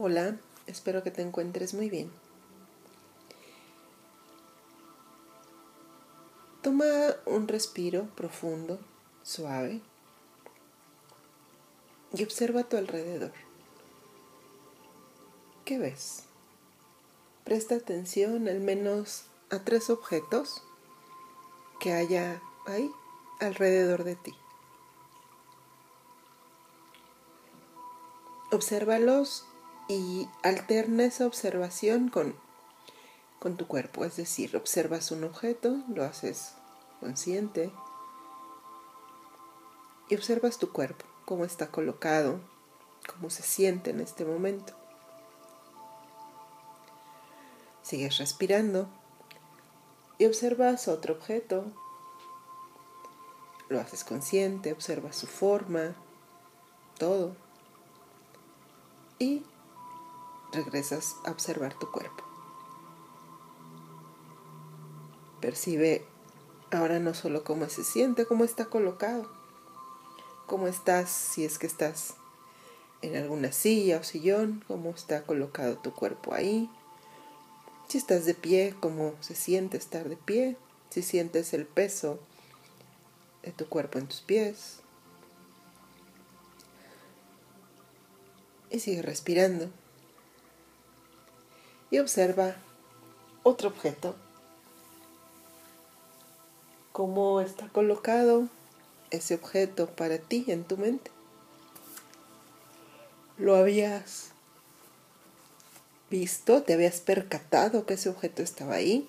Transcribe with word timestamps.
Hola, 0.00 0.36
espero 0.68 1.02
que 1.02 1.10
te 1.10 1.22
encuentres 1.22 1.74
muy 1.74 1.90
bien. 1.90 2.08
Toma 6.62 6.84
un 7.26 7.48
respiro 7.48 8.04
profundo, 8.14 8.78
suave, 9.24 9.80
y 12.12 12.22
observa 12.22 12.60
a 12.60 12.68
tu 12.68 12.76
alrededor. 12.76 13.32
¿Qué 15.64 15.78
ves? 15.78 16.22
Presta 17.42 17.74
atención 17.74 18.46
al 18.46 18.60
menos 18.60 19.24
a 19.50 19.64
tres 19.64 19.90
objetos 19.90 20.62
que 21.80 21.92
haya 21.92 22.40
ahí 22.66 22.88
alrededor 23.40 24.04
de 24.04 24.14
ti. 24.14 24.34
Obsérvalos 28.52 29.44
y 29.88 30.28
alterna 30.42 31.04
esa 31.04 31.26
observación 31.26 32.10
con, 32.10 32.36
con 33.38 33.56
tu 33.56 33.66
cuerpo, 33.66 34.04
es 34.04 34.16
decir, 34.16 34.56
observas 34.56 35.10
un 35.10 35.24
objeto, 35.24 35.78
lo 35.88 36.04
haces 36.04 36.54
consciente 37.00 37.72
y 40.10 40.14
observas 40.14 40.58
tu 40.58 40.72
cuerpo, 40.72 41.06
cómo 41.24 41.44
está 41.44 41.68
colocado, 41.68 42.40
cómo 43.06 43.30
se 43.30 43.42
siente 43.42 43.90
en 43.90 44.00
este 44.00 44.24
momento. 44.24 44.74
Sigues 47.82 48.18
respirando 48.18 48.88
y 50.18 50.26
observas 50.26 50.88
otro 50.88 51.14
objeto, 51.14 51.64
lo 53.70 53.80
haces 53.80 54.04
consciente, 54.04 54.72
observas 54.72 55.16
su 55.16 55.26
forma, 55.26 55.94
todo. 56.98 57.34
Y 59.18 59.44
regresas 60.52 61.16
a 61.24 61.30
observar 61.30 61.78
tu 61.78 61.90
cuerpo. 61.90 62.24
Percibe 65.40 66.04
ahora 66.70 66.98
no 66.98 67.14
solo 67.14 67.44
cómo 67.44 67.68
se 67.68 67.84
siente, 67.84 68.26
cómo 68.26 68.44
está 68.44 68.66
colocado, 68.66 69.30
cómo 70.46 70.66
estás, 70.68 71.10
si 71.10 71.44
es 71.44 71.58
que 71.58 71.66
estás 71.66 72.14
en 73.02 73.16
alguna 73.16 73.52
silla 73.52 73.98
o 73.98 74.04
sillón, 74.04 74.64
cómo 74.66 74.90
está 74.90 75.22
colocado 75.24 75.78
tu 75.78 75.92
cuerpo 75.92 76.34
ahí. 76.34 76.70
Si 77.88 77.98
estás 77.98 78.26
de 78.26 78.34
pie, 78.34 78.74
cómo 78.80 79.14
se 79.20 79.34
siente 79.34 79.76
estar 79.76 80.08
de 80.08 80.16
pie, 80.16 80.56
si 80.90 81.02
sientes 81.02 81.54
el 81.54 81.66
peso 81.66 82.18
de 83.42 83.52
tu 83.52 83.66
cuerpo 83.68 83.98
en 83.98 84.08
tus 84.08 84.20
pies. 84.20 84.80
Y 88.70 88.80
sigue 88.80 89.00
respirando 89.00 89.70
y 91.90 91.98
observa 91.98 92.56
otro 93.42 93.68
objeto, 93.68 94.14
cómo 96.92 97.40
está 97.40 97.68
colocado 97.68 98.48
ese 99.10 99.34
objeto 99.34 99.86
para 99.86 100.18
ti 100.18 100.44
en 100.48 100.64
tu 100.64 100.76
mente. 100.76 101.10
¿Lo 103.38 103.54
habías 103.54 104.32
visto? 106.10 106.62
¿Te 106.62 106.74
habías 106.74 107.00
percatado 107.00 107.86
que 107.86 107.94
ese 107.94 108.08
objeto 108.08 108.42
estaba 108.42 108.74
ahí? 108.74 109.08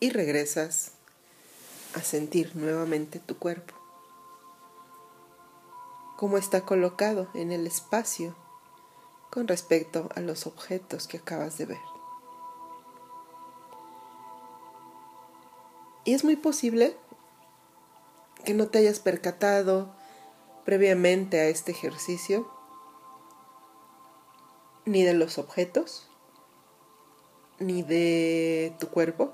Y 0.00 0.10
regresas 0.10 0.92
a 1.94 2.02
sentir 2.02 2.54
nuevamente 2.54 3.18
tu 3.18 3.36
cuerpo. 3.36 3.74
Cómo 6.16 6.38
está 6.38 6.60
colocado 6.60 7.28
en 7.34 7.50
el 7.50 7.66
espacio 7.66 8.36
con 9.34 9.48
respecto 9.48 10.08
a 10.14 10.20
los 10.20 10.46
objetos 10.46 11.08
que 11.08 11.16
acabas 11.16 11.58
de 11.58 11.66
ver. 11.66 11.80
Y 16.04 16.14
es 16.14 16.22
muy 16.22 16.36
posible 16.36 16.96
que 18.44 18.54
no 18.54 18.68
te 18.68 18.78
hayas 18.78 19.00
percatado 19.00 19.92
previamente 20.64 21.40
a 21.40 21.48
este 21.48 21.72
ejercicio 21.72 22.48
ni 24.84 25.02
de 25.02 25.14
los 25.14 25.38
objetos, 25.38 26.08
ni 27.58 27.82
de 27.82 28.76
tu 28.78 28.88
cuerpo, 28.88 29.32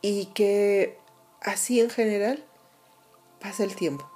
y 0.00 0.26
que 0.26 0.98
así 1.42 1.78
en 1.78 1.90
general 1.90 2.42
pasa 3.38 3.64
el 3.64 3.76
tiempo 3.76 4.11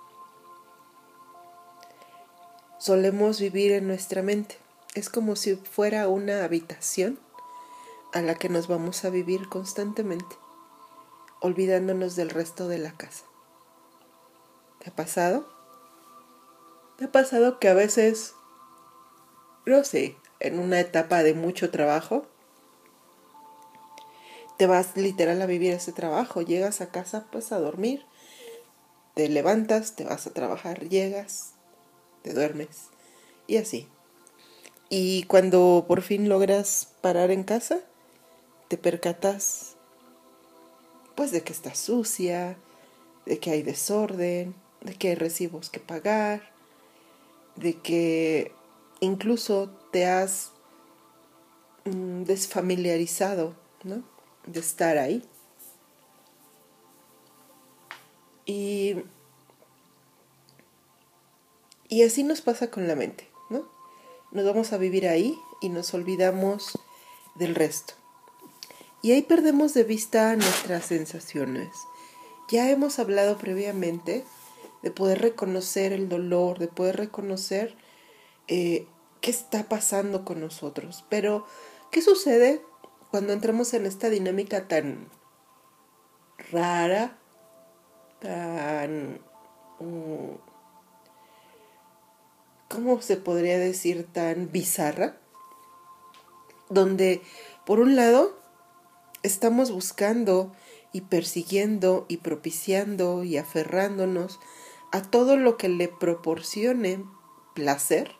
solemos 2.86 3.40
vivir 3.40 3.72
en 3.72 3.88
nuestra 3.88 4.22
mente. 4.22 4.58
Es 4.94 5.10
como 5.10 5.34
si 5.34 5.56
fuera 5.56 6.06
una 6.06 6.44
habitación 6.44 7.18
a 8.12 8.22
la 8.22 8.36
que 8.36 8.48
nos 8.48 8.68
vamos 8.68 9.04
a 9.04 9.10
vivir 9.10 9.48
constantemente, 9.48 10.36
olvidándonos 11.40 12.14
del 12.14 12.30
resto 12.30 12.68
de 12.68 12.78
la 12.78 12.92
casa. 12.92 13.24
¿Te 14.78 14.90
ha 14.90 14.94
pasado? 14.94 15.48
¿Te 16.96 17.06
ha 17.06 17.10
pasado 17.10 17.58
que 17.58 17.66
a 17.66 17.74
veces, 17.74 18.34
no 19.64 19.82
sé, 19.82 20.16
en 20.38 20.60
una 20.60 20.78
etapa 20.78 21.24
de 21.24 21.34
mucho 21.34 21.72
trabajo, 21.72 22.28
te 24.58 24.68
vas 24.68 24.96
literal 24.96 25.42
a 25.42 25.46
vivir 25.46 25.72
ese 25.72 25.90
trabajo, 25.90 26.40
llegas 26.40 26.80
a 26.80 26.92
casa 26.92 27.26
pues 27.32 27.50
a 27.50 27.58
dormir, 27.58 28.06
te 29.14 29.28
levantas, 29.28 29.96
te 29.96 30.04
vas 30.04 30.28
a 30.28 30.32
trabajar, 30.32 30.88
llegas, 30.88 31.55
te 32.26 32.34
duermes 32.34 32.88
y 33.46 33.56
así. 33.56 33.86
Y 34.88 35.22
cuando 35.24 35.84
por 35.86 36.02
fin 36.02 36.28
logras 36.28 36.88
parar 37.00 37.30
en 37.30 37.44
casa, 37.44 37.80
te 38.66 38.76
percatas 38.76 39.76
pues 41.14 41.30
de 41.30 41.42
que 41.42 41.52
está 41.52 41.74
sucia, 41.74 42.58
de 43.26 43.38
que 43.38 43.52
hay 43.52 43.62
desorden, 43.62 44.56
de 44.80 44.94
que 44.94 45.10
hay 45.10 45.14
recibos 45.14 45.70
que 45.70 45.78
pagar, 45.78 46.50
de 47.54 47.80
que 47.80 48.52
incluso 48.98 49.70
te 49.92 50.06
has 50.06 50.50
mm, 51.84 52.24
desfamiliarizado, 52.24 53.54
¿no? 53.84 54.02
De 54.46 54.60
estar 54.60 54.98
ahí. 54.98 55.22
Y 58.44 58.96
y 61.88 62.02
así 62.02 62.22
nos 62.22 62.40
pasa 62.40 62.70
con 62.70 62.88
la 62.88 62.96
mente, 62.96 63.28
¿no? 63.50 63.68
Nos 64.32 64.44
vamos 64.44 64.72
a 64.72 64.78
vivir 64.78 65.08
ahí 65.08 65.38
y 65.60 65.68
nos 65.68 65.94
olvidamos 65.94 66.78
del 67.34 67.54
resto. 67.54 67.94
Y 69.02 69.12
ahí 69.12 69.22
perdemos 69.22 69.74
de 69.74 69.84
vista 69.84 70.34
nuestras 70.34 70.86
sensaciones. 70.86 71.68
Ya 72.48 72.70
hemos 72.70 72.98
hablado 72.98 73.38
previamente 73.38 74.24
de 74.82 74.90
poder 74.90 75.20
reconocer 75.20 75.92
el 75.92 76.08
dolor, 76.08 76.58
de 76.58 76.68
poder 76.68 76.96
reconocer 76.96 77.76
eh, 78.48 78.86
qué 79.20 79.30
está 79.30 79.68
pasando 79.68 80.24
con 80.24 80.40
nosotros. 80.40 81.04
Pero, 81.08 81.46
¿qué 81.90 82.02
sucede 82.02 82.62
cuando 83.10 83.32
entramos 83.32 83.74
en 83.74 83.86
esta 83.86 84.10
dinámica 84.10 84.68
tan 84.68 85.08
rara, 86.50 87.18
tan... 88.20 89.20
Mm, 89.78 90.55
¿cómo 92.68 93.00
se 93.00 93.16
podría 93.16 93.58
decir? 93.58 94.06
tan 94.12 94.50
bizarra, 94.50 95.20
donde 96.68 97.22
por 97.64 97.80
un 97.80 97.96
lado 97.96 98.38
estamos 99.22 99.70
buscando 99.70 100.52
y 100.92 101.02
persiguiendo 101.02 102.06
y 102.08 102.18
propiciando 102.18 103.24
y 103.24 103.36
aferrándonos 103.36 104.40
a 104.92 105.02
todo 105.02 105.36
lo 105.36 105.56
que 105.56 105.68
le 105.68 105.88
proporcione 105.88 107.04
placer 107.54 108.12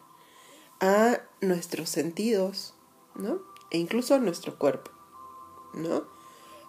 a 0.81 1.21
nuestros 1.41 1.89
sentidos, 1.89 2.75
¿no? 3.15 3.41
E 3.71 3.79
incluso 3.79 4.15
a 4.15 4.19
nuestro 4.19 4.59
cuerpo, 4.59 4.91
¿no? 5.75 6.05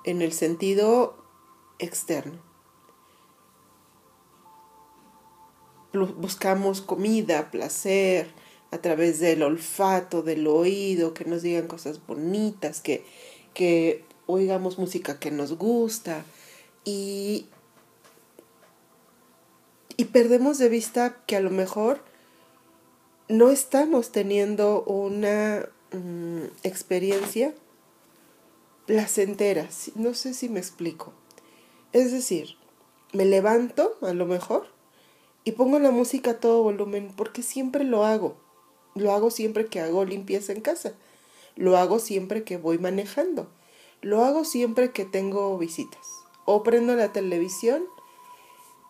En 0.04 0.22
el 0.22 0.32
sentido 0.32 1.18
externo. 1.80 2.47
Buscamos 5.94 6.82
comida, 6.82 7.52
placer, 7.52 8.28
a 8.72 8.80
través 8.80 9.20
del 9.20 9.44
olfato, 9.44 10.22
del 10.22 10.48
oído, 10.48 11.14
que 11.14 11.26
nos 11.26 11.42
digan 11.42 11.68
cosas 11.68 12.06
bonitas, 12.06 12.82
que, 12.82 13.06
que 13.54 14.04
oigamos 14.26 14.78
música 14.78 15.20
que 15.20 15.32
nos 15.32 15.58
gusta 15.58 16.24
y, 16.84 17.48
y 19.96 20.06
perdemos 20.06 20.58
de 20.58 20.70
vista 20.70 21.18
que 21.26 21.38
a 21.38 21.40
lo 21.40 21.50
mejor 21.50 22.02
no 23.30 23.50
estamos 23.50 24.12
teniendo 24.12 24.84
una 24.84 25.68
mm, 25.92 26.44
experiencia 26.64 27.54
placentera. 28.86 29.68
No 29.96 30.14
sé 30.14 30.34
si 30.34 30.50
me 30.50 30.60
explico. 30.60 31.14
Es 31.94 32.12
decir, 32.12 32.56
me 33.14 33.26
levanto 33.26 33.98
a 34.02 34.14
lo 34.14 34.26
mejor 34.26 34.68
y 35.48 35.54
pongo 35.54 35.80
la 35.80 35.92
música 35.92 36.32
a 36.32 36.40
todo 36.42 36.62
volumen 36.62 37.14
porque 37.16 37.42
siempre 37.42 37.86
lo 37.86 38.04
hago. 38.04 38.36
Lo 38.96 39.14
hago 39.14 39.32
siempre 39.32 39.68
que 39.68 39.80
hago 39.80 40.04
limpieza 40.04 40.52
en 40.52 40.60
casa. 40.60 40.92
Lo 41.56 41.78
hago 41.78 42.00
siempre 42.00 42.44
que 42.44 42.58
voy 42.58 42.80
manejando. 42.80 43.48
Lo 44.02 44.26
hago 44.26 44.44
siempre 44.44 44.92
que 44.92 45.06
tengo 45.06 45.58
visitas. 45.58 46.06
O 46.44 46.64
prendo 46.64 46.96
la 46.96 47.14
televisión 47.14 47.86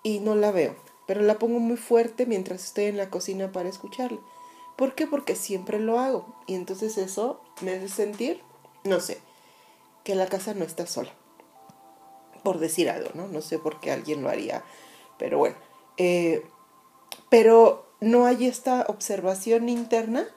y 0.02 0.18
no 0.18 0.34
la 0.34 0.50
veo, 0.50 0.76
pero 1.06 1.22
la 1.22 1.38
pongo 1.38 1.60
muy 1.60 1.78
fuerte 1.78 2.26
mientras 2.26 2.64
estoy 2.64 2.86
en 2.86 2.98
la 2.98 3.12
cocina 3.12 3.52
para 3.52 3.70
escucharla. 3.70 4.20
¿Por 4.78 4.96
qué? 4.96 5.06
Porque 5.06 5.36
siempre 5.36 5.78
lo 5.78 6.00
hago. 6.00 6.26
Y 6.48 6.56
entonces 6.56 6.98
eso 6.98 7.40
me 7.62 7.76
hace 7.76 7.88
sentir, 7.88 8.42
no 8.84 9.00
sé, 9.00 9.20
que 10.04 10.16
la 10.16 10.26
casa 10.26 10.56
no 10.56 10.66
está 10.66 10.88
sola. 10.88 11.14
Por 12.42 12.58
decir 12.58 12.90
algo, 12.90 13.12
¿no? 13.14 13.28
No 13.28 13.44
sé 13.44 13.60
por 13.60 13.80
qué 13.80 13.92
alguien 13.92 14.24
lo 14.24 14.30
haría, 14.30 14.64
pero 15.20 15.38
bueno. 15.38 15.67
Eh, 15.98 16.46
pero 17.30 17.88
no 18.00 18.26
hay 18.26 18.46
esta 18.46 18.86
observación 18.88 19.70
interna 19.70 20.28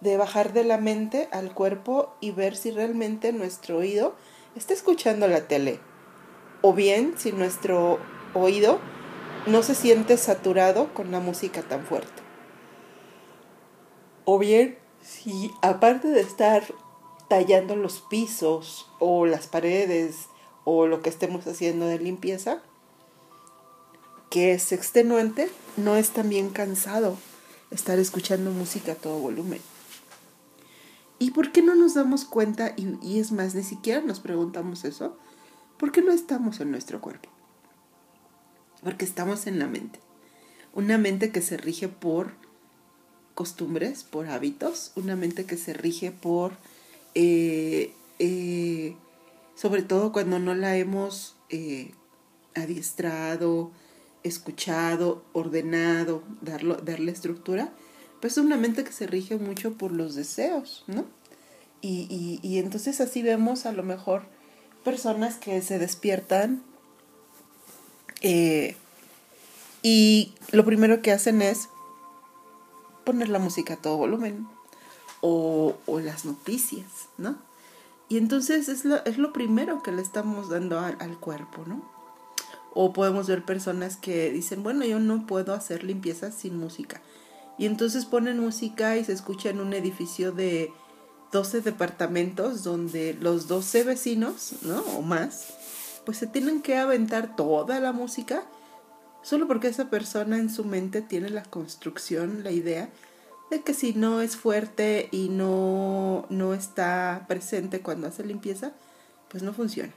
de 0.00 0.16
bajar 0.16 0.52
de 0.52 0.64
la 0.64 0.78
mente 0.78 1.28
al 1.32 1.54
cuerpo 1.54 2.14
y 2.20 2.32
ver 2.32 2.56
si 2.56 2.70
realmente 2.70 3.32
nuestro 3.32 3.78
oído 3.78 4.14
está 4.56 4.74
escuchando 4.74 5.28
la 5.28 5.48
tele. 5.48 5.80
O 6.62 6.72
bien 6.72 7.14
si 7.16 7.32
nuestro 7.32 7.98
oído 8.34 8.80
no 9.46 9.62
se 9.62 9.74
siente 9.74 10.16
saturado 10.16 10.92
con 10.94 11.10
la 11.10 11.20
música 11.20 11.62
tan 11.62 11.84
fuerte. 11.84 12.22
O 14.24 14.38
bien 14.38 14.78
si 15.00 15.50
aparte 15.62 16.08
de 16.08 16.20
estar 16.20 16.64
tallando 17.28 17.76
los 17.76 18.00
pisos 18.00 18.90
o 18.98 19.26
las 19.26 19.46
paredes 19.46 20.28
o 20.64 20.86
lo 20.86 21.02
que 21.02 21.10
estemos 21.10 21.46
haciendo 21.46 21.86
de 21.86 21.98
limpieza, 21.98 22.62
que 24.34 24.52
es 24.52 24.72
extenuante, 24.72 25.48
no 25.76 25.94
es 25.94 26.10
también 26.10 26.50
cansado 26.50 27.16
estar 27.70 28.00
escuchando 28.00 28.50
música 28.50 28.90
a 28.90 28.94
todo 28.96 29.16
volumen. 29.20 29.60
¿Y 31.20 31.30
por 31.30 31.52
qué 31.52 31.62
no 31.62 31.76
nos 31.76 31.94
damos 31.94 32.24
cuenta? 32.24 32.74
Y, 32.76 33.20
es 33.20 33.30
más, 33.30 33.54
ni 33.54 33.62
siquiera 33.62 34.00
nos 34.00 34.18
preguntamos 34.18 34.84
eso. 34.84 35.16
¿Por 35.78 35.92
qué 35.92 36.02
no 36.02 36.10
estamos 36.10 36.58
en 36.58 36.72
nuestro 36.72 37.00
cuerpo? 37.00 37.28
Porque 38.82 39.04
estamos 39.04 39.46
en 39.46 39.60
la 39.60 39.68
mente. 39.68 40.00
Una 40.72 40.98
mente 40.98 41.30
que 41.30 41.40
se 41.40 41.56
rige 41.56 41.86
por 41.86 42.32
costumbres, 43.36 44.02
por 44.02 44.26
hábitos. 44.26 44.90
Una 44.96 45.14
mente 45.14 45.46
que 45.46 45.56
se 45.56 45.74
rige 45.74 46.10
por, 46.10 46.54
eh, 47.14 47.94
eh, 48.18 48.96
sobre 49.54 49.84
todo 49.84 50.10
cuando 50.10 50.40
no 50.40 50.56
la 50.56 50.76
hemos 50.76 51.36
eh, 51.50 51.92
adiestrado, 52.56 53.70
escuchado, 54.24 55.22
ordenado, 55.32 56.22
darlo, 56.40 56.76
darle 56.76 57.12
estructura, 57.12 57.72
pues 58.20 58.32
es 58.32 58.44
una 58.44 58.56
mente 58.56 58.82
que 58.82 58.92
se 58.92 59.06
rige 59.06 59.36
mucho 59.36 59.74
por 59.74 59.92
los 59.92 60.14
deseos, 60.14 60.82
¿no? 60.86 61.04
Y, 61.80 62.06
y, 62.10 62.40
y 62.42 62.58
entonces 62.58 63.00
así 63.00 63.22
vemos 63.22 63.66
a 63.66 63.72
lo 63.72 63.82
mejor 63.82 64.22
personas 64.82 65.36
que 65.36 65.60
se 65.60 65.78
despiertan 65.78 66.62
eh, 68.22 68.74
y 69.82 70.32
lo 70.50 70.64
primero 70.64 71.02
que 71.02 71.12
hacen 71.12 71.42
es 71.42 71.68
poner 73.04 73.28
la 73.28 73.38
música 73.38 73.74
a 73.74 73.76
todo 73.76 73.98
volumen 73.98 74.48
o, 75.20 75.76
o 75.84 76.00
las 76.00 76.24
noticias, 76.24 76.86
¿no? 77.18 77.36
Y 78.08 78.16
entonces 78.16 78.68
es 78.68 78.86
lo, 78.86 79.04
es 79.04 79.18
lo 79.18 79.34
primero 79.34 79.82
que 79.82 79.92
le 79.92 80.00
estamos 80.00 80.48
dando 80.48 80.78
al 80.78 81.18
cuerpo, 81.18 81.64
¿no? 81.66 81.93
O 82.74 82.92
podemos 82.92 83.28
ver 83.28 83.44
personas 83.44 83.96
que 83.96 84.30
dicen, 84.30 84.62
bueno, 84.62 84.84
yo 84.84 84.98
no 84.98 85.26
puedo 85.26 85.54
hacer 85.54 85.84
limpieza 85.84 86.32
sin 86.32 86.58
música. 86.58 87.00
Y 87.56 87.66
entonces 87.66 88.04
ponen 88.04 88.40
música 88.40 88.96
y 88.96 89.04
se 89.04 89.12
escucha 89.12 89.50
en 89.50 89.60
un 89.60 89.72
edificio 89.72 90.32
de 90.32 90.72
12 91.32 91.60
departamentos 91.60 92.64
donde 92.64 93.14
los 93.14 93.48
12 93.48 93.84
vecinos, 93.84 94.54
¿no? 94.62 94.80
O 94.96 95.02
más, 95.02 95.54
pues 96.04 96.18
se 96.18 96.26
tienen 96.26 96.62
que 96.62 96.76
aventar 96.76 97.36
toda 97.36 97.80
la 97.80 97.92
música 97.92 98.44
solo 99.22 99.48
porque 99.48 99.68
esa 99.68 99.88
persona 99.88 100.36
en 100.38 100.50
su 100.50 100.64
mente 100.64 101.00
tiene 101.00 101.30
la 101.30 101.42
construcción, 101.44 102.44
la 102.44 102.50
idea 102.50 102.90
de 103.50 103.62
que 103.62 103.72
si 103.72 103.94
no 103.94 104.20
es 104.20 104.36
fuerte 104.36 105.08
y 105.12 105.28
no, 105.28 106.26
no 106.28 106.54
está 106.54 107.24
presente 107.26 107.80
cuando 107.80 108.06
hace 108.06 108.24
limpieza, 108.24 108.72
pues 109.28 109.42
no 109.42 109.52
funciona 109.52 109.92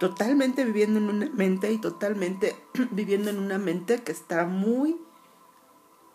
totalmente 0.00 0.64
viviendo 0.64 0.98
en 0.98 1.10
una 1.10 1.28
mente 1.28 1.70
y 1.70 1.76
totalmente 1.76 2.56
viviendo 2.90 3.28
en 3.28 3.38
una 3.38 3.58
mente 3.58 4.02
que 4.02 4.12
está 4.12 4.46
muy 4.46 4.98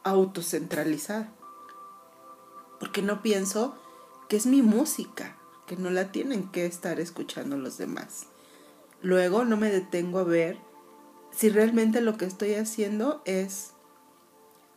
autocentralizada. 0.04 1.32
Porque 2.80 3.04
no 3.04 3.22
pienso 3.22 3.78
que 4.28 4.38
es 4.38 4.48
mi 4.48 4.64
música, 4.64 5.38
que 5.68 5.78
no 5.78 5.92
la 5.92 6.12
tienen 6.12 6.50
que 6.50 6.66
estar 6.66 7.00
escuchando 7.00 7.58
los 7.58 7.78
demás. 7.78 8.26
Luego 9.04 9.46
no 9.46 9.56
me 9.56 9.70
detengo 9.70 10.18
a 10.18 10.24
ver 10.24 10.58
si 11.30 11.50
realmente 11.50 12.02
lo 12.02 12.18
que 12.18 12.26
estoy 12.26 12.56
haciendo 12.56 13.22
es, 13.26 13.74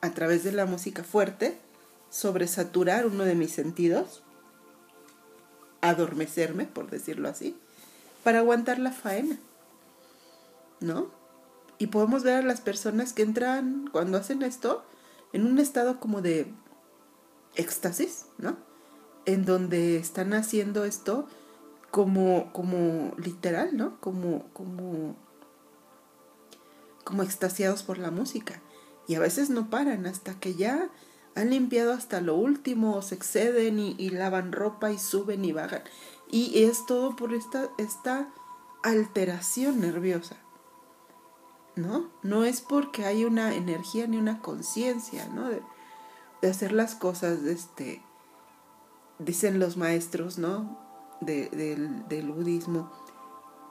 a 0.02 0.11
través 0.11 0.44
de 0.44 0.52
la 0.52 0.66
música 0.66 1.02
fuerte, 1.02 1.58
sobresaturar 2.11 3.06
uno 3.06 3.25
de 3.25 3.34
mis 3.34 3.52
sentidos, 3.52 4.22
adormecerme, 5.81 6.66
por 6.66 6.90
decirlo 6.90 7.31
así, 7.31 7.58
para 8.28 8.40
aguantar 8.40 8.78
la 8.78 8.92
faena, 8.92 9.38
¿no? 10.80 11.10
Y 11.78 11.86
podemos 11.86 12.25
ver 12.25 12.34
a 12.34 12.42
las 12.42 12.60
personas 12.60 13.14
que 13.14 13.22
entran 13.22 13.88
cuando 13.90 14.19
hacen 14.19 14.42
esto 14.42 14.84
en 15.32 15.46
un 15.46 15.58
estado 15.58 15.98
como 15.98 16.20
de 16.20 16.52
éxtasis, 17.54 18.26
¿no? 18.36 18.58
En 19.25 19.46
donde 19.46 19.96
están 19.96 20.34
haciendo 20.34 20.84
esto 20.84 21.26
como, 21.90 22.52
como 22.52 23.14
literal, 23.16 23.75
¿no? 23.75 23.98
Como, 23.98 24.44
como, 24.52 25.16
como 27.04 27.22
extasiados 27.22 27.82
por 27.82 27.96
la 27.96 28.10
música. 28.10 28.60
Y 29.06 29.14
a 29.14 29.20
veces 29.20 29.48
no 29.48 29.70
paran 29.70 30.04
hasta 30.04 30.38
que 30.38 30.54
ya 30.54 30.90
han 31.34 31.48
limpiado 31.48 31.94
hasta 31.94 32.20
lo 32.20 32.34
último, 32.34 32.94
o 32.94 33.00
se 33.00 33.14
exceden 33.14 33.78
y, 33.78 33.94
y 33.96 34.10
lavan 34.10 34.52
ropa 34.52 34.92
y 34.92 34.98
suben 34.98 35.46
y 35.46 35.52
bajan. 35.52 35.80
Y 36.30 36.64
es 36.64 36.84
todo 36.86 37.16
por 37.16 37.32
esta, 37.32 37.70
esta 37.78 38.28
alteración 38.82 39.80
nerviosa. 39.80 40.36
¿No? 41.75 42.10
No 42.22 42.44
es 42.44 42.60
porque 42.60 43.06
hay 43.06 43.25
una 43.25 43.54
energía 43.54 44.06
ni 44.06 44.16
una 44.16 44.40
conciencia, 44.40 45.28
¿no? 45.28 45.49
De, 45.49 45.62
hacer 46.49 46.73
las 46.73 46.94
cosas, 46.94 47.42
este, 47.44 48.02
dicen 49.18 49.58
los 49.58 49.76
maestros, 49.76 50.38
¿no? 50.38 50.78
del, 51.20 52.32
budismo. 52.32 52.90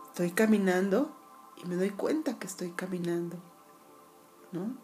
Estoy 0.08 0.32
caminando 0.32 1.16
y 1.58 1.66
me 1.68 1.76
doy 1.76 1.92
cuenta 1.92 2.40
que 2.40 2.48
estoy 2.48 2.72
caminando, 2.72 3.38
¿no? 4.52 4.76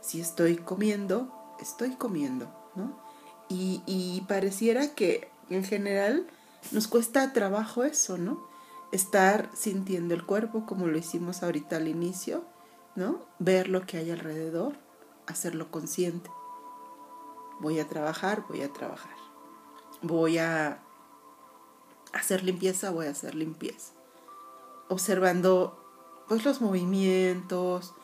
Si 0.00 0.20
estoy 0.20 0.56
comiendo, 0.56 1.32
estoy 1.60 1.96
comiendo, 1.96 2.52
¿no? 2.74 3.00
Y 3.48 4.24
pareciera 4.28 4.94
que 4.94 5.30
en 5.50 5.64
general 5.64 6.26
nos 6.70 6.88
cuesta 6.88 7.32
trabajo 7.32 7.84
eso, 7.84 8.18
¿no? 8.18 8.46
Estar 8.92 9.50
sintiendo 9.54 10.14
el 10.14 10.24
cuerpo 10.24 10.66
como 10.66 10.86
lo 10.86 10.96
hicimos 10.98 11.42
ahorita 11.42 11.76
al 11.76 11.88
inicio, 11.88 12.44
¿no? 12.94 13.20
Ver 13.38 13.68
lo 13.68 13.86
que 13.86 13.98
hay 13.98 14.10
alrededor, 14.10 14.74
hacerlo 15.26 15.70
consciente. 15.70 16.30
Voy 17.60 17.80
a 17.80 17.88
trabajar, 17.88 18.44
voy 18.48 18.62
a 18.62 18.72
trabajar. 18.72 19.16
Voy 20.02 20.38
a 20.38 20.82
hacer 22.12 22.44
limpieza, 22.44 22.90
voy 22.90 23.06
a 23.06 23.10
hacer 23.10 23.34
limpieza. 23.34 23.92
Observando 24.88 25.78
pues 26.28 26.44
los 26.44 26.60
movimientos, 26.60 27.94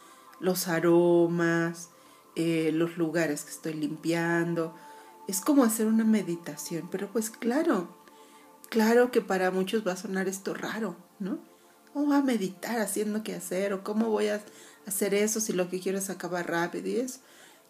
los 0.41 0.69
aromas, 0.69 1.91
eh, 2.37 2.71
los 2.73 2.97
lugares 2.97 3.45
que 3.45 3.51
estoy 3.51 3.75
limpiando. 3.75 4.75
Es 5.27 5.41
como 5.41 5.65
hacer 5.65 5.87
una 5.87 6.05
meditación, 6.05 6.89
pero 6.91 7.09
pues 7.09 7.31
claro, 7.31 7.89
Claro 8.69 9.11
que 9.11 9.23
para 9.23 9.51
muchos 9.51 9.87
va 9.87 9.93
a 9.93 9.97
sonar 9.97 10.29
esto 10.29 10.53
raro, 10.53 10.97
¿no? 11.19 11.39
¿Cómo 11.93 12.11
va 12.11 12.19
a 12.19 12.23
meditar 12.23 12.79
haciendo 12.81 13.23
qué 13.23 13.35
hacer? 13.35 13.73
¿O 13.73 13.83
cómo 13.83 14.11
voy 14.11 14.29
a 14.29 14.45
hacer 14.87 15.15
eso 15.15 15.41
si 15.41 15.55
lo 15.55 15.71
que 15.71 15.81
quiero 15.81 15.99
es 15.99 16.11
acabar 16.11 16.51
rápido 16.51 16.89
y 16.89 16.97
eso? 16.97 17.21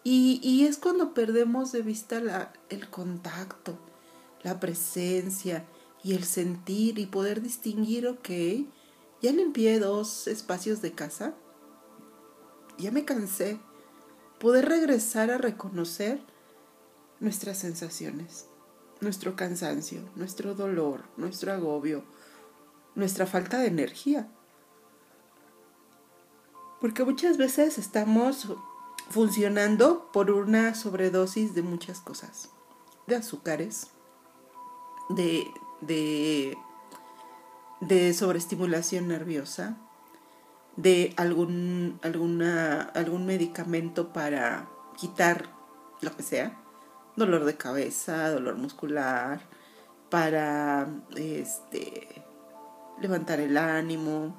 Y, 0.03 0.65
es 0.65 0.77
cuando 0.77 1.13
perdemos 1.13 1.71
de 1.71 1.81
vista 1.81 2.51
el 2.69 2.89
contacto, 2.89 3.77
la 4.43 4.59
presencia 4.59 5.65
y 6.03 6.13
el 6.13 6.23
sentir 6.23 6.99
y 6.99 7.05
poder 7.05 7.41
distinguir, 7.41 8.07
ok, 8.07 8.29
ya 9.21 9.31
limpié 9.31 9.79
dos 9.79 10.27
espacios 10.27 10.81
de 10.81 10.93
casa, 10.93 11.33
ya 12.77 12.91
me 12.91 13.03
cansé, 13.03 13.59
poder 14.39 14.69
regresar 14.69 15.31
a 15.31 15.37
reconocer 15.37 16.21
nuestras 17.19 17.57
sensaciones 17.57 18.45
nuestro 19.01 19.35
cansancio, 19.35 20.01
nuestro 20.15 20.55
dolor, 20.55 21.03
nuestro 21.17 21.53
agobio, 21.53 22.03
nuestra 22.95 23.25
falta 23.25 23.59
de 23.59 23.67
energía. 23.67 24.29
Porque 26.81 27.03
muchas 27.03 27.37
veces 27.37 27.77
estamos 27.77 28.47
funcionando 29.09 30.09
por 30.11 30.31
una 30.31 30.75
sobredosis 30.75 31.53
de 31.53 31.61
muchas 31.61 31.99
cosas. 31.99 32.49
De 33.07 33.15
azúcares, 33.15 33.87
de, 35.09 35.51
de, 35.81 36.55
sobreestimulación 38.13 39.07
nerviosa, 39.07 39.77
de 40.75 41.13
algún, 41.17 41.99
alguna, 42.03 42.81
algún 42.81 43.25
medicamento 43.25 44.13
para 44.13 44.69
quitar 44.95 45.49
lo 46.01 46.15
que 46.15 46.23
sea, 46.23 46.58
dolor 47.19 47.45
de 47.45 47.55
cabeza, 47.55 48.31
dolor 48.31 48.55
muscular, 48.55 49.41
para 50.09 50.87
este, 51.15 52.23
levantar 52.99 53.39
el 53.39 53.57
ánimo, 53.57 54.35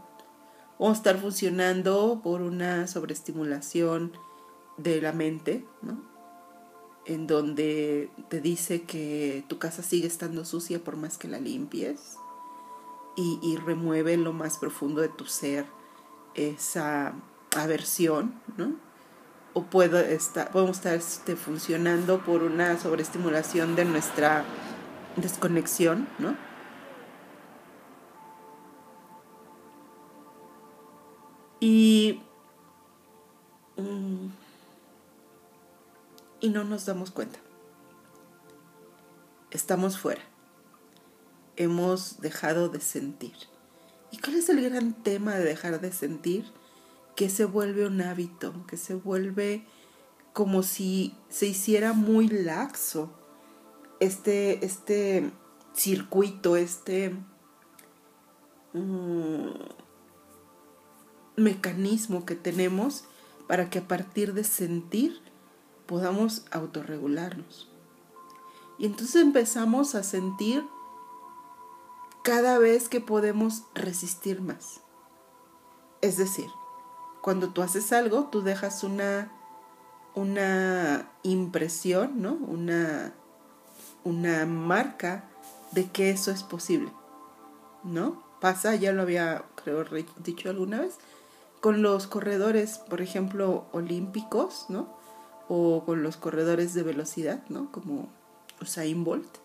o 0.79 0.91
estar 0.91 1.19
funcionando 1.19 2.21
por 2.25 2.41
una 2.41 2.87
sobreestimulación 2.87 4.13
de 4.79 5.03
la 5.03 5.13
mente, 5.13 5.65
¿no? 5.83 6.03
En 7.05 7.27
donde 7.27 8.11
te 8.29 8.41
dice 8.41 8.83
que 8.83 9.45
tu 9.47 9.59
casa 9.59 9.83
sigue 9.83 10.07
estando 10.07 10.45
sucia 10.45 10.83
por 10.83 10.97
más 10.97 11.19
que 11.19 11.29
la 11.29 11.39
limpies 11.39 12.17
y, 13.15 13.39
y 13.43 13.57
remueve 13.57 14.17
lo 14.17 14.33
más 14.33 14.57
profundo 14.57 15.03
de 15.03 15.09
tu 15.11 15.27
ser 15.27 15.67
esa 16.35 17.15
aversión, 17.55 18.41
¿no? 18.57 18.90
O 19.53 19.65
puedo 19.65 19.99
estar, 19.99 20.51
podemos 20.51 20.77
estar 20.77 20.95
este, 20.95 21.35
funcionando 21.37 22.25
por 22.25 22.43
una 22.43 22.79
sobreestimulación 22.79 23.75
de 23.75 23.85
nuestra 23.85 24.45
desconexión, 25.17 26.09
¿no? 26.19 26.37
Y, 31.61 32.23
mm, 33.77 34.29
y 36.41 36.49
no 36.49 36.65
nos 36.65 36.87
damos 36.87 37.11
cuenta. 37.11 37.39
Estamos 39.51 39.99
fuera. 39.99 40.23
Hemos 41.57 42.21
dejado 42.21 42.69
de 42.69 42.81
sentir. 42.81 43.35
¿Y 44.11 44.19
cuál 44.19 44.37
es 44.37 44.49
el 44.49 44.63
gran 44.63 44.95
tema 44.95 45.35
de 45.35 45.45
dejar 45.45 45.81
de 45.81 45.93
sentir? 45.93 46.47
Que 47.21 47.29
se 47.29 47.45
vuelve 47.45 47.87
un 47.87 48.01
hábito, 48.01 48.65
que 48.67 48.79
se 48.79 48.95
vuelve 48.95 49.67
como 50.33 50.63
si 50.63 51.15
se 51.29 51.49
hiciera 51.49 51.93
muy 51.93 52.29
laxo 52.29 53.11
este, 53.99 54.65
este 54.65 55.31
circuito, 55.75 56.57
este 56.57 57.15
mm, 58.73 59.51
mecanismo 61.37 62.25
que 62.25 62.37
tenemos 62.37 63.05
para 63.47 63.69
que 63.69 63.81
a 63.81 63.87
partir 63.87 64.33
de 64.33 64.43
sentir 64.43 65.21
podamos 65.85 66.47
autorregularnos. 66.51 67.71
Y 68.79 68.87
entonces 68.87 69.21
empezamos 69.21 69.95
a 69.95 70.05
sentir 70.05 70.65
cada 72.25 72.57
vez 72.57 72.89
que 72.89 73.03
podemos 73.03 73.65
resistir 73.75 74.41
más. 74.41 74.81
Es 76.01 76.17
decir, 76.17 76.47
cuando 77.23 77.51
tú 77.51 77.63
haces 77.63 77.93
algo, 77.93 78.29
tú 78.31 78.43
dejas 78.43 78.85
una, 78.85 79.31
una 80.15 81.11
impresión, 81.23 82.23
¿no? 82.23 82.35
Una, 82.35 83.13
una 84.05 84.47
marca 84.47 85.25
de 85.73 85.89
que 85.91 86.11
eso 86.11 86.31
es 86.31 86.43
posible, 86.43 86.93
¿no? 87.85 88.23
Pasa, 88.41 88.75
ya 88.75 88.93
lo 88.93 89.03
había, 89.03 89.45
creo, 89.63 89.85
dicho 90.25 90.49
alguna 90.49 90.81
vez, 90.81 90.97
con 91.61 91.83
los 91.83 92.07
corredores, 92.07 92.79
por 92.79 93.03
ejemplo, 93.03 93.67
olímpicos, 93.73 94.67
¿no? 94.69 94.89
O 95.49 95.85
con 95.85 96.03
los 96.03 96.17
corredores 96.17 96.75
de 96.75 96.83
velocidad, 96.83 97.43
¿no? 97.49 97.71
Como 97.71 98.09
Usain 98.63 99.05
Bolt, 99.05 99.39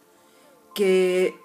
que 0.74 1.38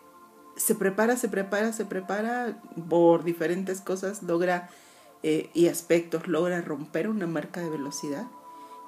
se 0.57 0.75
prepara, 0.75 1.17
se 1.17 1.29
prepara, 1.29 1.73
se 1.73 1.85
prepara 1.85 2.61
por 2.89 3.25
diferentes 3.25 3.81
cosas, 3.81 4.23
logra 4.23 4.71
eh, 5.23 5.51
y 5.55 5.69
aspectos, 5.69 6.29
logra 6.29 6.61
romper 6.63 7.09
una 7.09 7.27
marca 7.27 7.61
de 7.61 7.71
velocidad. 7.71 8.29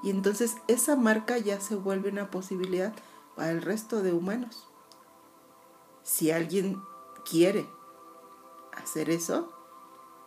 Y 0.02 0.10
entonces 0.10 0.56
esa 0.66 0.96
marca 0.96 1.38
ya 1.38 1.60
se 1.60 1.76
vuelve 1.76 2.10
una 2.10 2.30
posibilidad 2.30 2.92
para 3.36 3.50
el 3.50 3.62
resto 3.62 4.02
de 4.02 4.12
humanos. 4.12 4.68
Si 6.02 6.30
alguien 6.30 6.82
quiere 7.28 7.66
hacer 8.72 9.10
eso, 9.10 9.52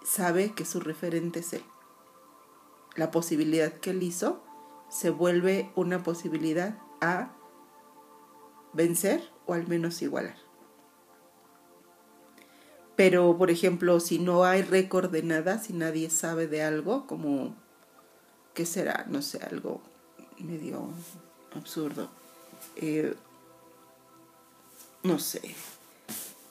sabe 0.03 0.53
que 0.53 0.65
su 0.65 0.79
referente 0.79 1.39
es 1.39 1.53
él. 1.53 1.63
La 2.95 3.11
posibilidad 3.11 3.73
que 3.73 3.89
él 3.89 4.03
hizo 4.03 4.41
se 4.89 5.09
vuelve 5.09 5.71
una 5.75 6.03
posibilidad 6.03 6.79
a 7.01 7.35
vencer 8.71 9.29
o 9.45 9.53
al 9.53 9.67
menos 9.67 10.01
igualar. 10.01 10.44
Pero, 12.95 13.37
por 13.37 13.51
ejemplo, 13.51 13.99
si 13.99 14.19
no 14.19 14.45
hay 14.45 14.61
récord 14.61 15.11
de 15.11 15.23
nada, 15.23 15.59
si 15.59 15.73
nadie 15.73 16.09
sabe 16.09 16.47
de 16.47 16.63
algo, 16.63 17.07
como, 17.07 17.55
¿qué 18.53 18.65
será? 18.65 19.05
No 19.09 19.21
sé, 19.21 19.39
algo 19.39 19.81
medio 20.39 20.89
absurdo. 21.53 22.09
Eh, 22.77 23.13
no 25.03 25.19
sé, 25.19 25.41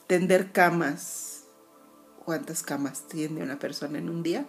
tender 0.07 0.53
camas, 0.53 1.45
cuántas 2.25 2.63
camas 2.63 3.09
tiene 3.09 3.43
una 3.43 3.59
persona 3.59 3.99
en 3.99 4.09
un 4.09 4.23
día, 4.23 4.47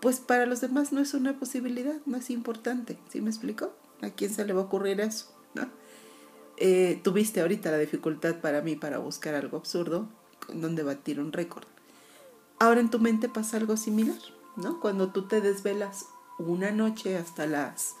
pues 0.00 0.20
para 0.20 0.46
los 0.46 0.60
demás 0.60 0.92
no 0.92 1.00
es 1.00 1.14
una 1.14 1.38
posibilidad, 1.38 1.96
no 2.04 2.18
es 2.18 2.30
importante, 2.30 2.98
¿sí 3.08 3.20
me 3.20 3.30
explico? 3.30 3.72
¿A 4.02 4.10
quién 4.10 4.32
se 4.32 4.44
le 4.44 4.52
va 4.52 4.60
a 4.60 4.64
ocurrir 4.64 5.00
eso? 5.00 5.34
¿no? 5.54 5.68
Eh, 6.58 7.00
tuviste 7.02 7.40
ahorita 7.40 7.70
la 7.70 7.78
dificultad 7.78 8.36
para 8.40 8.60
mí 8.60 8.76
para 8.76 8.98
buscar 8.98 9.34
algo 9.34 9.56
absurdo, 9.56 10.08
donde 10.48 10.82
batir 10.82 11.20
un 11.20 11.32
récord. 11.32 11.66
Ahora 12.58 12.80
en 12.80 12.90
tu 12.90 12.98
mente 12.98 13.28
pasa 13.28 13.56
algo 13.56 13.76
similar, 13.76 14.18
¿no? 14.56 14.80
Cuando 14.80 15.10
tú 15.12 15.28
te 15.28 15.40
desvelas 15.40 16.06
una 16.38 16.70
noche 16.70 17.16
hasta 17.16 17.46
las 17.46 17.96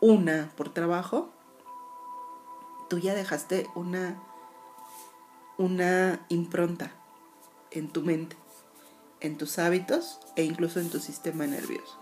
una 0.00 0.52
por 0.56 0.68
trabajo, 0.68 1.30
tú 2.88 2.98
ya 2.98 3.14
dejaste 3.14 3.68
una, 3.74 4.22
una 5.56 6.26
impronta 6.28 6.92
en 7.70 7.88
tu 7.88 8.02
mente, 8.02 8.36
en 9.20 9.38
tus 9.38 9.58
hábitos 9.58 10.20
e 10.36 10.44
incluso 10.44 10.80
en 10.80 10.90
tu 10.90 11.00
sistema 11.00 11.46
nervioso. 11.46 11.98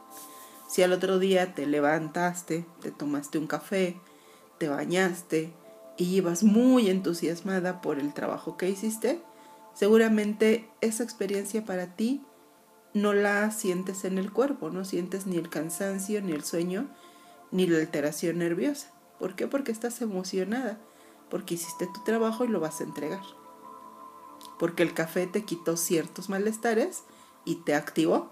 Si 0.68 0.82
al 0.82 0.92
otro 0.92 1.18
día 1.18 1.54
te 1.54 1.66
levantaste, 1.66 2.66
te 2.80 2.90
tomaste 2.90 3.38
un 3.38 3.46
café, 3.46 4.00
te 4.58 4.68
bañaste 4.68 5.52
y 5.96 6.16
ibas 6.16 6.42
muy 6.42 6.88
entusiasmada 6.88 7.80
por 7.80 7.98
el 7.98 8.14
trabajo 8.14 8.56
que 8.56 8.70
hiciste, 8.70 9.22
seguramente 9.74 10.70
esa 10.80 11.02
experiencia 11.02 11.64
para 11.64 11.96
ti 11.96 12.24
no 12.94 13.12
la 13.12 13.50
sientes 13.50 14.04
en 14.04 14.18
el 14.18 14.32
cuerpo, 14.32 14.70
no 14.70 14.84
sientes 14.84 15.26
ni 15.26 15.36
el 15.36 15.48
cansancio, 15.48 16.20
ni 16.22 16.32
el 16.32 16.44
sueño, 16.44 16.88
ni 17.50 17.66
la 17.66 17.78
alteración 17.78 18.38
nerviosa. 18.38 18.92
¿Por 19.18 19.34
qué? 19.34 19.46
Porque 19.46 19.72
estás 19.72 20.02
emocionada, 20.02 20.80
porque 21.30 21.54
hiciste 21.54 21.86
tu 21.86 22.02
trabajo 22.04 22.44
y 22.44 22.48
lo 22.48 22.60
vas 22.60 22.80
a 22.80 22.84
entregar. 22.84 23.22
Porque 24.58 24.82
el 24.82 24.94
café 24.94 25.26
te 25.26 25.44
quitó 25.44 25.76
ciertos 25.76 26.28
malestares 26.28 27.04
y 27.44 27.56
te 27.56 27.74
activó. 27.74 28.30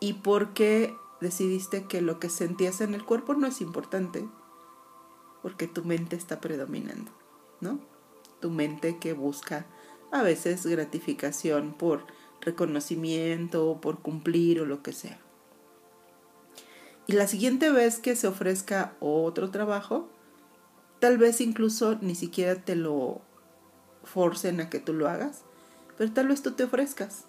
Y 0.00 0.14
porque 0.14 0.94
decidiste 1.20 1.84
que 1.84 2.00
lo 2.00 2.18
que 2.18 2.28
sentías 2.28 2.80
en 2.80 2.94
el 2.94 3.04
cuerpo 3.04 3.34
no 3.34 3.46
es 3.46 3.60
importante, 3.60 4.28
porque 5.42 5.66
tu 5.66 5.84
mente 5.84 6.16
está 6.16 6.40
predominando, 6.40 7.10
¿no? 7.60 7.80
Tu 8.40 8.50
mente 8.50 8.98
que 8.98 9.12
busca 9.12 9.66
a 10.14 10.22
veces 10.22 10.64
gratificación 10.64 11.74
por 11.74 12.06
reconocimiento, 12.40 13.80
por 13.80 13.98
cumplir 13.98 14.60
o 14.60 14.64
lo 14.64 14.80
que 14.80 14.92
sea. 14.92 15.18
Y 17.08 17.14
la 17.14 17.26
siguiente 17.26 17.70
vez 17.70 17.98
que 17.98 18.14
se 18.14 18.28
ofrezca 18.28 18.94
otro 19.00 19.50
trabajo, 19.50 20.08
tal 21.00 21.18
vez 21.18 21.40
incluso 21.40 21.98
ni 22.00 22.14
siquiera 22.14 22.54
te 22.54 22.76
lo 22.76 23.22
forcen 24.04 24.60
a 24.60 24.70
que 24.70 24.78
tú 24.78 24.92
lo 24.92 25.08
hagas, 25.08 25.42
pero 25.98 26.12
tal 26.12 26.28
vez 26.28 26.42
tú 26.42 26.52
te 26.52 26.62
ofrezcas. 26.62 27.24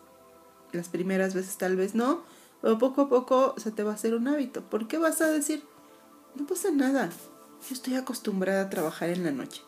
Las 0.72 0.88
primeras 0.88 1.34
veces 1.34 1.58
tal 1.58 1.75
vez 1.75 1.96
no, 1.96 2.22
pero 2.62 2.77
poco 2.77 3.01
a 3.01 3.10
poco 3.10 3.56
se 3.58 3.72
te 3.72 3.82
va 3.82 3.94
a 3.94 3.96
hacer 3.96 4.13
un 4.13 4.27
hábito. 4.27 4.62
¿Por 4.62 4.88
qué 4.88 5.00
vas 5.00 5.22
a 5.22 5.27
decir? 5.27 5.63
No 6.36 6.46
pasa 6.46 6.70
nada, 6.70 7.10
yo 7.68 7.74
estoy 7.74 7.96
acostumbrada 7.96 8.62
a 8.62 8.70
trabajar 8.70 9.10
en 9.10 9.24
la 9.24 9.32
noche. 9.32 9.63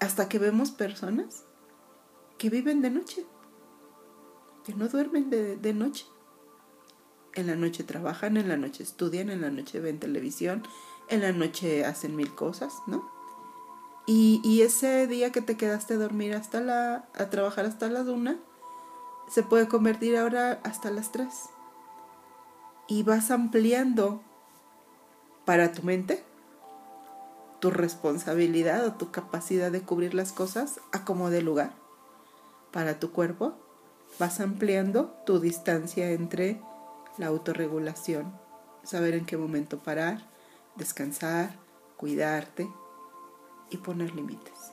Hasta 0.00 0.28
que 0.28 0.38
vemos 0.38 0.70
personas 0.70 1.44
que 2.40 2.48
viven 2.48 2.80
de 2.80 2.88
noche, 2.88 3.26
que 4.64 4.74
no 4.74 4.88
duermen 4.88 5.28
de, 5.28 5.74
noche. 5.74 6.06
En 7.34 7.46
la 7.46 7.54
noche 7.54 7.84
trabajan, 7.84 8.38
en 8.38 8.48
la 8.48 8.56
noche 8.56 8.82
estudian, 8.82 9.28
en 9.28 9.42
la 9.42 9.50
noche 9.50 9.78
ven 9.78 10.00
televisión, 10.00 10.66
en 11.08 11.20
la 11.20 11.32
noche 11.32 11.84
hacen 11.84 12.16
mil 12.16 12.34
cosas, 12.34 12.72
¿no? 12.86 13.06
Y, 14.06 14.40
y, 14.42 14.62
ese 14.62 15.06
día 15.06 15.32
que 15.32 15.42
te 15.42 15.58
quedaste 15.58 15.94
a 15.94 15.98
dormir 15.98 16.34
hasta 16.34 16.62
la, 16.62 17.10
a 17.14 17.28
trabajar 17.28 17.66
hasta 17.66 17.90
las 17.90 18.06
una, 18.06 18.40
se 19.28 19.42
puede 19.42 19.68
convertir 19.68 20.16
ahora 20.16 20.62
hasta 20.64 20.90
las 20.90 21.12
tres. 21.12 21.50
y 22.88 23.02
vas 23.02 23.30
ampliando 23.30 24.22
para 25.44 25.72
tu 25.72 25.82
mente 25.82 26.24
tu 27.60 27.70
responsabilidad 27.70 28.86
o 28.86 28.94
tu 28.94 29.10
capacidad 29.10 29.70
de 29.70 29.82
cubrir 29.82 30.14
las 30.14 30.32
cosas 30.32 30.80
a 30.90 31.04
como 31.04 31.28
de 31.28 31.42
lugar. 31.42 31.89
Para 32.72 32.98
tu 32.98 33.12
cuerpo 33.12 33.54
vas 34.18 34.40
ampliando 34.40 35.16
tu 35.26 35.40
distancia 35.40 36.10
entre 36.10 36.60
la 37.18 37.26
autorregulación, 37.26 38.32
saber 38.82 39.14
en 39.14 39.26
qué 39.26 39.36
momento 39.36 39.78
parar, 39.78 40.30
descansar, 40.76 41.58
cuidarte 41.96 42.68
y 43.70 43.78
poner 43.78 44.14
límites. 44.14 44.72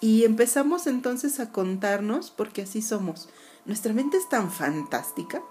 Y 0.00 0.24
empezamos 0.24 0.86
entonces 0.86 1.40
a 1.40 1.50
contarnos, 1.50 2.30
porque 2.30 2.62
así 2.62 2.82
somos. 2.82 3.28
Nuestra 3.64 3.92
mente 3.92 4.16
es 4.16 4.28
tan 4.28 4.50
fantástica 4.50 5.42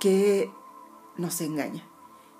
que 0.00 0.50
nos 1.16 1.40
engaña. 1.40 1.84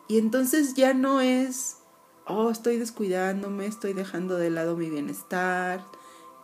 Y 0.08 0.18
entonces 0.18 0.74
ya 0.74 0.94
no 0.94 1.20
es, 1.20 1.78
oh, 2.26 2.50
estoy 2.50 2.78
descuidándome, 2.78 3.66
estoy 3.66 3.92
dejando 3.92 4.36
de 4.36 4.50
lado 4.50 4.76
mi 4.76 4.88
bienestar, 4.88 5.84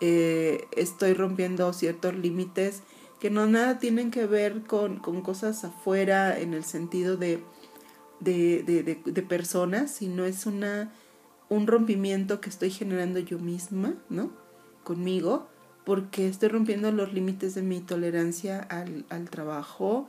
eh, 0.00 0.66
estoy 0.76 1.14
rompiendo 1.14 1.73
ciertos 1.73 2.14
límites 2.14 2.83
que 3.21 3.30
no 3.30 3.47
nada 3.47 3.78
tienen 3.78 4.11
que 4.11 4.26
ver 4.26 4.62
con, 4.62 4.99
cosas 5.23 5.62
afuera 5.62 6.38
en 6.38 6.54
el 6.54 6.64
sentido 6.64 7.16
de, 7.19 7.45
de, 8.19 8.62
de, 8.62 8.83
de, 9.04 9.23
personas, 9.23 9.90
sino 9.90 10.25
es 10.25 10.47
una, 10.47 10.90
un 11.50 11.66
rompimiento 11.66 12.40
que 12.40 12.49
estoy 12.49 12.71
generando 12.71 13.19
yo 13.19 13.38
misma, 13.38 13.95
¿no? 14.09 14.33
Conmigo, 14.85 15.49
porque 15.85 16.28
estoy 16.28 16.49
rompiendo 16.49 16.90
los 16.92 17.12
límites 17.12 17.54
de 17.54 17.62
mi 17.62 17.80
tolerancia 17.80 18.59
al, 18.59 19.04
al 19.11 19.28
trabajo, 19.28 20.09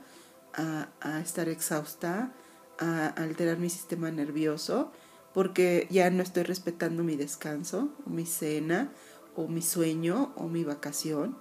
a, 0.54 0.88
a, 1.02 1.20
estar 1.20 1.50
exhausta, 1.50 2.32
a, 2.78 3.08
alterar 3.08 3.58
mi 3.58 3.68
sistema 3.68 4.10
nervioso, 4.10 4.90
porque 5.34 5.86
ya 5.90 6.08
no 6.10 6.22
estoy 6.22 6.44
respetando 6.44 7.04
mi 7.04 7.16
descanso, 7.16 7.90
mi 8.06 8.24
cena, 8.24 8.90
o 9.34 9.48
mi 9.48 9.62
sueño, 9.62 10.32
o 10.36 10.48
mi 10.48 10.64
vacación. 10.64 11.36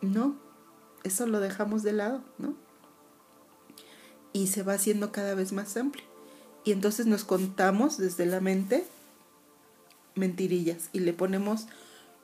No, 0.00 0.36
eso 1.04 1.26
lo 1.26 1.40
dejamos 1.40 1.82
de 1.82 1.92
lado, 1.92 2.22
¿no? 2.38 2.54
Y 4.32 4.48
se 4.48 4.62
va 4.62 4.74
haciendo 4.74 5.12
cada 5.12 5.34
vez 5.34 5.52
más 5.52 5.76
amplio. 5.76 6.04
Y 6.64 6.72
entonces 6.72 7.06
nos 7.06 7.24
contamos 7.24 7.96
desde 7.96 8.26
la 8.26 8.40
mente 8.40 8.86
mentirillas 10.16 10.88
y 10.92 11.00
le 11.00 11.12
ponemos 11.12 11.68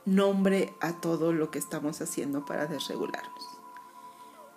nombre 0.04 0.72
a 0.80 1.00
todo 1.00 1.32
lo 1.32 1.50
que 1.50 1.58
estamos 1.58 2.00
haciendo 2.00 2.44
para 2.44 2.66
desregularnos. 2.66 3.44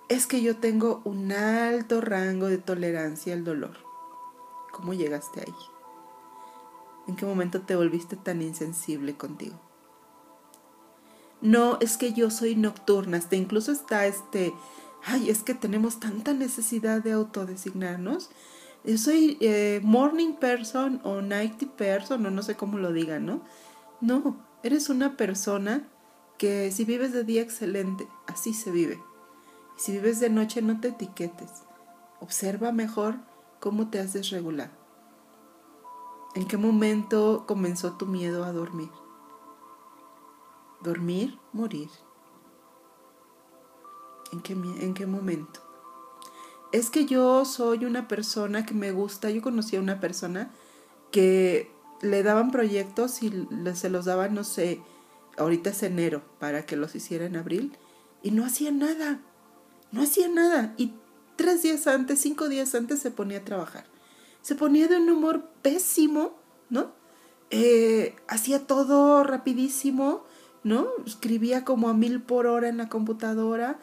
Es 0.10 0.28
que 0.28 0.42
yo 0.42 0.58
tengo 0.58 1.02
un 1.04 1.32
alto 1.32 2.02
rango 2.02 2.48
de 2.48 2.58
tolerancia 2.58 3.34
al 3.34 3.44
dolor. 3.44 3.78
¿Cómo 4.72 4.94
llegaste 4.94 5.42
ahí? 5.42 5.56
¿En 7.08 7.16
qué 7.16 7.26
momento 7.26 7.62
te 7.62 7.76
volviste 7.76 8.16
tan 8.16 8.42
insensible 8.42 9.16
contigo? 9.16 9.56
No, 11.42 11.78
es 11.82 11.98
que 11.98 12.14
yo 12.14 12.30
soy 12.30 12.56
nocturna, 12.56 13.18
hasta 13.18 13.36
incluso 13.36 13.72
está 13.72 14.06
este, 14.06 14.54
ay, 15.04 15.30
es 15.30 15.44
que 15.44 15.54
tenemos 15.54 16.00
tanta 16.00 16.34
necesidad 16.34 17.04
de 17.04 17.12
autodesignarnos. 17.12 18.30
Yo 18.84 18.98
soy 18.98 19.38
eh, 19.42 19.80
morning 19.84 20.34
person 20.34 21.02
o 21.04 21.22
nighty 21.22 21.66
person 21.66 22.26
o 22.26 22.32
no 22.32 22.44
sé 22.44 22.56
cómo 22.56 22.78
lo 22.78 22.94
digan, 22.94 23.26
¿no? 23.26 23.42
No, 24.02 24.38
eres 24.64 24.90
una 24.90 25.18
persona 25.18 25.88
que 26.38 26.72
si 26.72 26.86
vives 26.86 27.14
de 27.14 27.24
día 27.24 27.42
excelente, 27.42 28.08
así 28.28 28.54
se 28.54 28.72
vive. 28.72 29.00
Si 29.78 29.92
vives 29.92 30.20
de 30.20 30.30
noche 30.30 30.62
no 30.62 30.80
te 30.80 30.90
etiquetes. 30.90 31.52
Observa 32.20 32.72
mejor 32.72 33.16
cómo 33.60 33.90
te 33.90 34.00
haces 34.00 34.30
regular. 34.30 34.72
¿En 36.36 36.48
qué 36.48 36.58
momento 36.58 37.46
comenzó 37.48 37.94
tu 37.94 38.06
miedo 38.06 38.44
a 38.44 38.52
dormir? 38.52 38.90
Dormir, 40.86 41.40
morir. 41.52 41.90
¿En 44.32 44.42
qué, 44.42 44.54
¿En 44.54 44.94
qué 44.94 45.08
momento? 45.08 45.60
Es 46.72 46.92
que 46.92 47.08
yo 47.08 47.44
soy 47.44 47.86
una 47.86 48.08
persona 48.08 48.68
que 48.68 48.76
me 48.76 48.92
gusta, 48.92 49.32
yo 49.32 49.42
conocí 49.42 49.78
a 49.78 49.80
una 49.80 50.00
persona 50.00 50.52
que 51.12 51.72
le 52.02 52.22
daban 52.22 52.52
proyectos 52.52 53.24
y 53.24 53.48
se 53.74 53.90
los 53.90 54.06
daban, 54.06 54.36
no 54.36 54.44
sé, 54.44 54.80
ahorita 55.40 55.72
es 55.72 55.82
enero, 55.82 56.22
para 56.38 56.68
que 56.68 56.76
los 56.76 56.94
hiciera 56.94 57.26
en 57.26 57.36
abril, 57.36 57.76
y 58.22 58.30
no 58.30 58.46
hacía 58.46 58.72
nada, 58.72 59.22
no 59.92 60.04
hacía 60.04 60.28
nada. 60.28 60.76
Y 60.78 60.94
tres 61.36 61.64
días 61.64 61.88
antes, 61.88 62.20
cinco 62.20 62.48
días 62.48 62.76
antes 62.76 63.00
se 63.00 63.10
ponía 63.10 63.40
a 63.40 63.46
trabajar. 63.46 63.86
Se 64.44 64.54
ponía 64.54 64.88
de 64.88 64.98
un 64.98 65.10
humor 65.10 65.50
pésimo, 65.64 66.36
¿no? 66.70 66.92
Eh, 67.50 68.16
hacía 68.28 68.68
todo 68.68 69.24
rapidísimo, 69.24 70.26
¿no? 70.66 70.88
Escribía 71.06 71.64
como 71.64 71.90
a 71.90 71.94
mil 71.94 72.24
por 72.24 72.48
hora 72.48 72.68
en 72.68 72.78
la 72.78 72.90
computadora, 72.90 73.80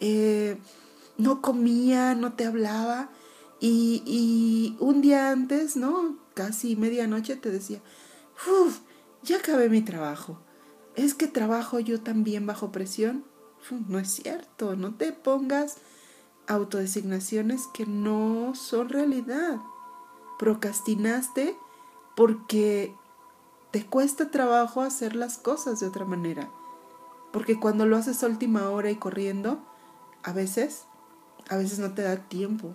eh, 0.00 0.58
no 1.16 1.40
comía, 1.40 2.14
no 2.14 2.34
te 2.34 2.44
hablaba. 2.44 3.08
Y, 3.58 4.76
un 4.78 5.00
día 5.00 5.30
antes, 5.30 5.76
¿no? 5.76 6.18
Casi 6.34 6.76
medianoche 6.76 7.36
te 7.36 7.50
decía, 7.50 7.80
uff, 8.46 8.80
ya 9.22 9.38
acabé 9.38 9.70
mi 9.70 9.80
trabajo. 9.80 10.38
Es 10.94 11.14
que 11.14 11.26
trabajo 11.26 11.80
yo 11.80 12.02
también 12.02 12.46
bajo 12.46 12.70
presión. 12.70 13.24
no 13.88 13.98
es 13.98 14.10
cierto, 14.10 14.76
no 14.76 14.94
te 14.94 15.12
pongas 15.12 15.78
autodesignaciones 16.46 17.62
que 17.72 17.86
no 17.86 18.54
son 18.54 18.90
realidad. 18.90 19.58
Procrastinaste 20.38 21.56
porque 22.14 22.94
te 23.76 23.84
cuesta 23.84 24.30
trabajo 24.30 24.80
hacer 24.80 25.14
las 25.14 25.36
cosas 25.36 25.80
de 25.80 25.86
otra 25.86 26.06
manera. 26.06 26.48
Porque 27.30 27.60
cuando 27.60 27.84
lo 27.84 27.98
haces 27.98 28.22
a 28.22 28.26
última 28.26 28.70
hora 28.70 28.90
y 28.90 28.96
corriendo, 28.96 29.58
a 30.22 30.32
veces, 30.32 30.86
a 31.50 31.58
veces 31.58 31.78
no 31.78 31.92
te 31.92 32.00
da 32.00 32.16
tiempo, 32.16 32.72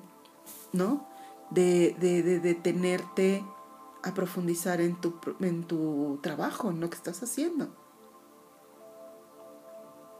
¿no? 0.73 1.07
De, 1.49 1.95
de, 1.99 2.21
de 2.21 2.39
detenerte 2.39 3.43
a 4.03 4.13
profundizar 4.13 4.79
en 4.79 4.95
tu, 5.01 5.15
en 5.39 5.63
tu 5.63 6.19
trabajo, 6.21 6.69
en 6.69 6.79
lo 6.79 6.91
que 6.91 6.97
estás 6.97 7.23
haciendo. 7.23 7.75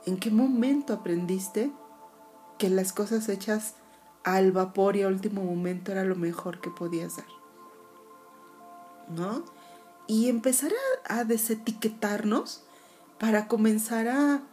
¿En 0.07 0.17
qué 0.17 0.31
momento 0.31 0.93
aprendiste 0.93 1.71
que 2.57 2.71
las 2.71 2.91
cosas 2.91 3.29
hechas 3.29 3.75
al 4.23 4.51
vapor 4.51 4.95
y 4.95 5.03
a 5.03 5.09
último 5.09 5.43
momento 5.43 5.91
era 5.91 6.05
lo 6.05 6.15
mejor 6.15 6.59
que 6.59 6.71
podías 6.71 7.17
dar? 7.17 7.27
¿No? 9.09 9.43
Y 10.07 10.29
empezar 10.29 10.71
a, 11.07 11.23
desetiquetarnos 11.23 12.63
para 13.19 13.47
comenzar 13.47 14.07
a, 14.07 14.43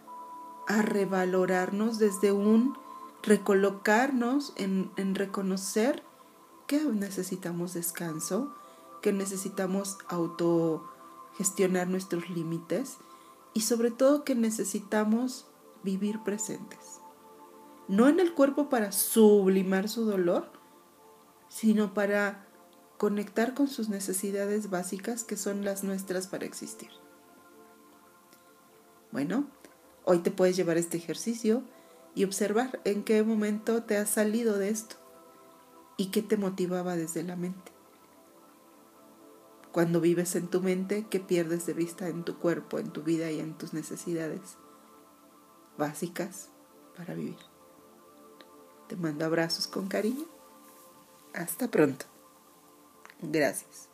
a, 0.66 0.82
revalorarnos 0.82 1.98
desde 1.98 2.32
un 2.32 2.76
recolocarnos 3.22 4.52
en, 4.56 4.90
en 4.96 5.14
reconocer 5.14 6.02
que 6.66 6.84
necesitamos 6.84 7.74
descanso, 7.74 8.54
que 9.02 9.12
necesitamos 9.12 9.98
autogestionar 10.08 11.88
nuestros 11.88 12.30
límites 12.30 12.98
y 13.54 13.62
sobre 13.62 13.90
todo 13.90 14.24
que 14.24 14.34
necesitamos 14.34 15.46
vivir 15.82 16.22
presentes. 16.22 17.00
No 17.88 18.06
en 18.08 18.20
el 18.20 18.34
cuerpo 18.34 18.68
para 18.68 18.92
sublimar 18.92 19.88
su 19.88 20.04
dolor, 20.04 20.50
sino 21.48 21.94
para 21.94 22.47
conectar 22.98 23.54
con 23.54 23.68
sus 23.68 23.88
necesidades 23.88 24.68
básicas 24.68 25.24
que 25.24 25.36
son 25.36 25.64
las 25.64 25.84
nuestras 25.84 26.26
para 26.26 26.44
existir. 26.44 26.90
Bueno, 29.10 29.46
hoy 30.04 30.18
te 30.18 30.30
puedes 30.30 30.56
llevar 30.56 30.76
este 30.76 30.98
ejercicio 30.98 31.62
y 32.14 32.24
observar 32.24 32.80
en 32.84 33.04
qué 33.04 33.22
momento 33.22 33.82
te 33.84 33.96
has 33.96 34.10
salido 34.10 34.58
de 34.58 34.68
esto 34.68 34.96
y 35.96 36.10
qué 36.10 36.20
te 36.20 36.36
motivaba 36.36 36.96
desde 36.96 37.22
la 37.22 37.36
mente. 37.36 37.72
Cuando 39.72 40.00
vives 40.00 40.34
en 40.34 40.48
tu 40.48 40.60
mente, 40.60 41.06
¿qué 41.08 41.20
pierdes 41.20 41.64
de 41.64 41.72
vista 41.72 42.08
en 42.08 42.24
tu 42.24 42.38
cuerpo, 42.38 42.78
en 42.78 42.90
tu 42.90 43.02
vida 43.02 43.30
y 43.30 43.40
en 43.40 43.56
tus 43.56 43.72
necesidades 43.72 44.58
básicas 45.78 46.48
para 46.96 47.14
vivir. 47.14 47.38
Te 48.88 48.96
mando 48.96 49.24
abrazos 49.24 49.66
con 49.66 49.86
cariño. 49.86 50.26
Hasta 51.32 51.68
pronto. 51.68 52.04
Gracias. 53.20 53.87